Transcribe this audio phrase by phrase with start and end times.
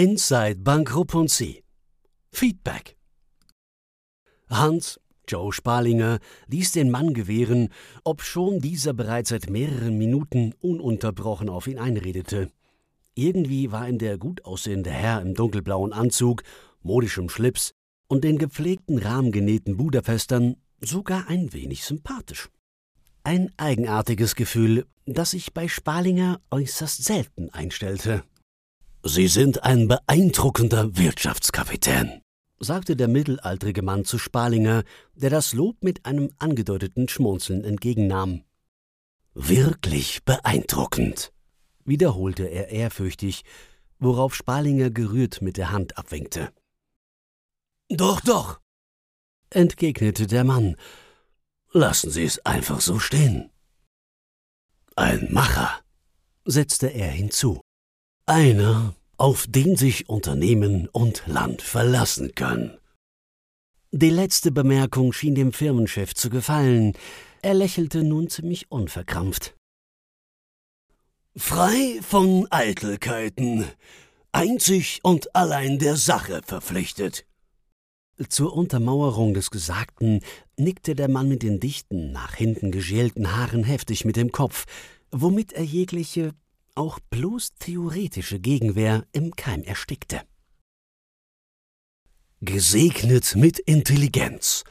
[0.00, 1.62] Inside Bankruptcy.
[2.32, 2.96] Feedback.
[4.48, 7.68] Hans, Joe Spalinger, ließ den Mann gewähren,
[8.02, 12.50] obschon dieser bereits seit mehreren Minuten ununterbrochen auf ihn einredete.
[13.14, 16.44] Irgendwie war ihm der gut aussehende Herr im dunkelblauen Anzug,
[16.80, 17.72] modischem Schlips
[18.08, 22.48] und den gepflegten rahmgenähten Budapestern sogar ein wenig sympathisch.
[23.22, 28.24] Ein eigenartiges Gefühl, das sich bei Spalinger äußerst selten einstellte.
[29.02, 32.20] Sie sind ein beeindruckender Wirtschaftskapitän,
[32.58, 38.44] sagte der mittelaltrige Mann zu Spalinger, der das Lob mit einem angedeuteten Schmunzeln entgegennahm.
[39.32, 41.32] Wirklich beeindruckend,
[41.84, 43.44] wiederholte er ehrfürchtig,
[43.98, 46.52] worauf Spalinger gerührt mit der Hand abwinkte.
[47.88, 48.60] Doch, doch,
[49.48, 50.76] entgegnete der Mann.
[51.72, 53.50] Lassen Sie es einfach so stehen.
[54.94, 55.80] Ein Macher,
[56.44, 57.62] setzte er hinzu.
[58.30, 62.78] Einer, auf den sich Unternehmen und Land verlassen können.
[63.90, 66.92] Die letzte Bemerkung schien dem Firmenchef zu gefallen.
[67.42, 69.56] Er lächelte nun ziemlich unverkrampft.
[71.34, 73.64] Frei von Eitelkeiten,
[74.30, 77.26] einzig und allein der Sache verpflichtet.
[78.28, 80.20] Zur Untermauerung des Gesagten
[80.56, 84.66] nickte der Mann mit den dichten, nach hinten geschälten Haaren heftig mit dem Kopf,
[85.10, 86.32] womit er jegliche
[86.74, 90.22] auch bloß theoretische Gegenwehr im Keim erstickte.
[92.40, 94.64] Gesegnet mit Intelligenz,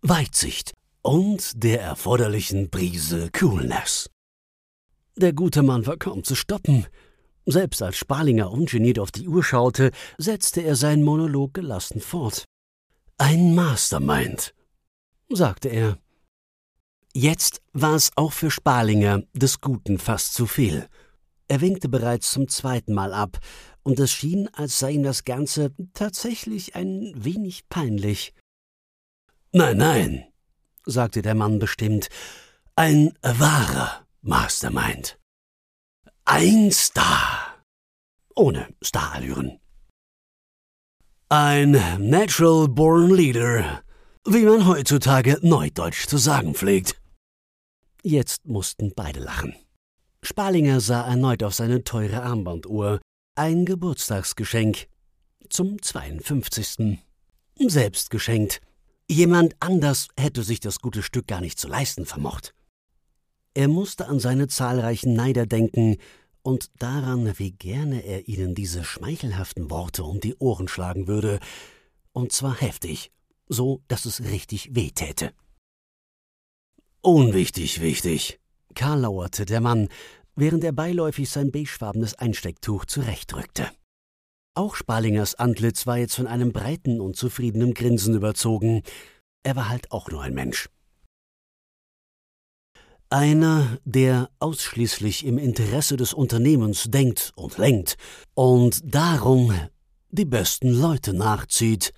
[0.00, 4.10] Weitsicht und der erforderlichen Prise Coolness.
[5.16, 6.86] Der gute Mann war kaum zu stoppen.
[7.44, 12.44] Selbst als Spalinger ungeniert auf die Uhr schaute, setzte er seinen Monolog gelassen fort.
[13.18, 14.54] Ein Mastermind,
[15.28, 15.98] sagte er.
[17.14, 20.88] Jetzt war es auch für Spalinger des Guten fast zu viel.
[21.52, 23.38] Er winkte bereits zum zweiten Mal ab,
[23.82, 28.32] und es schien, als sei ihm das Ganze tatsächlich ein wenig peinlich.
[29.52, 30.24] Nein, nein,
[30.86, 32.08] sagte der Mann bestimmt,
[32.74, 35.18] ein wahrer Mastermind.
[36.24, 37.62] Ein Star.
[38.34, 39.60] Ohne Starallüren.
[41.28, 43.82] Ein Natural Born Leader,
[44.24, 46.98] wie man heutzutage neudeutsch zu sagen pflegt.
[48.02, 49.54] Jetzt mussten beide lachen.
[50.24, 53.00] Spalinger sah erneut auf seine teure Armbanduhr.
[53.34, 54.86] Ein Geburtstagsgeschenk.
[55.50, 56.98] Zum 52.
[57.58, 58.60] Selbst geschenkt.
[59.10, 62.54] Jemand anders hätte sich das gute Stück gar nicht zu leisten vermocht.
[63.54, 65.96] Er musste an seine zahlreichen Neider denken
[66.42, 71.40] und daran, wie gerne er ihnen diese schmeichelhaften Worte um die Ohren schlagen würde,
[72.12, 73.10] und zwar heftig,
[73.48, 75.32] so dass es richtig wehtäte.
[77.00, 78.38] Unwichtig, wichtig,
[78.74, 79.88] Karl lauerte der Mann,
[80.34, 83.70] während er beiläufig sein beigefarbenes Einstecktuch zurechtrückte.
[84.54, 88.82] Auch Spalingers Antlitz war jetzt von einem breiten und zufriedenen Grinsen überzogen.
[89.42, 90.68] Er war halt auch nur ein Mensch.
[93.08, 97.96] Einer, der ausschließlich im Interesse des Unternehmens denkt und lenkt
[98.34, 99.52] und darum
[100.10, 101.92] die besten Leute nachzieht.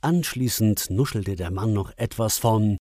[0.00, 2.76] Anschließend nuschelte der Mann noch etwas von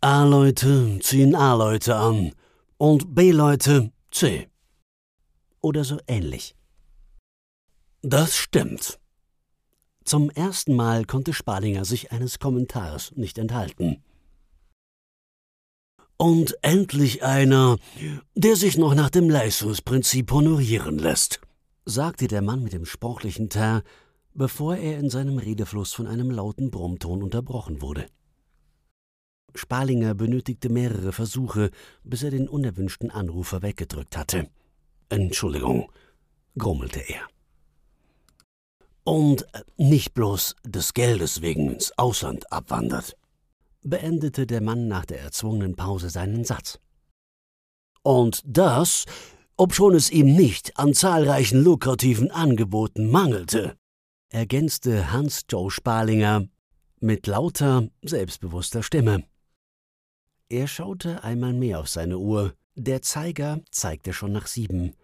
[0.00, 2.32] A-Leute ziehen A-Leute an
[2.78, 4.48] und B-Leute C.
[5.60, 6.54] Oder so ähnlich.
[8.02, 8.98] Das stimmt.
[10.04, 14.04] Zum ersten Mal konnte Spalinger sich eines Kommentars nicht enthalten.
[16.16, 17.76] Und endlich einer,
[18.34, 21.40] der sich noch nach dem Leistungsprinzip honorieren lässt,
[21.84, 23.84] sagte der Mann mit dem sportlichen Teint,
[24.32, 28.06] bevor er in seinem Redefluss von einem lauten Brummton unterbrochen wurde.
[29.54, 31.70] Spalinger benötigte mehrere Versuche,
[32.04, 34.48] bis er den unerwünschten Anrufer weggedrückt hatte.
[35.08, 35.90] Entschuldigung,
[36.58, 37.26] grummelte er.
[39.04, 39.46] Und
[39.76, 43.16] nicht bloß des Geldes wegen ins Ausland abwandert,
[43.82, 46.80] beendete der Mann nach der erzwungenen Pause seinen Satz.
[48.02, 49.04] Und das,
[49.56, 53.76] obschon es ihm nicht an zahlreichen lukrativen Angeboten mangelte,
[54.30, 56.48] ergänzte Hans Joe Spalinger
[57.00, 59.24] mit lauter, selbstbewusster Stimme.
[60.48, 62.54] Er schaute einmal mehr auf seine Uhr.
[62.76, 64.94] Der Zeiger zeigte schon nach sieben.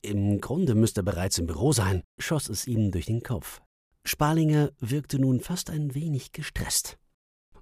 [0.00, 3.60] Im Grunde müsste er bereits im Büro sein, schoss es ihm durch den Kopf.
[4.04, 6.96] Spalinger wirkte nun fast ein wenig gestresst.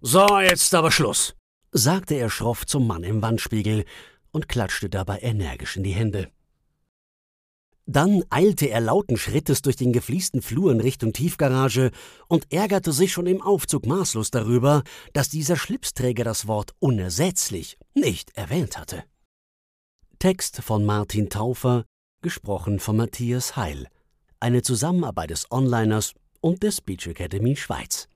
[0.01, 1.35] So, jetzt aber Schluss,
[1.73, 3.85] sagte er schroff zum Mann im Wandspiegel
[4.31, 6.31] und klatschte dabei energisch in die Hände.
[7.89, 11.93] Dann eilte er lauten Schrittes durch den gefliesten Flur in Richtung Tiefgarage
[12.27, 18.37] und ärgerte sich schon im Aufzug maßlos darüber, dass dieser Schlipsträger das Wort unersetzlich nicht
[18.37, 19.05] erwähnt hatte.
[20.19, 21.85] Text von Martin Taufer,
[22.23, 23.87] gesprochen von Matthias Heil.
[24.41, 28.09] eine Zusammenarbeit des Onliners und der Speech Academy Schweiz.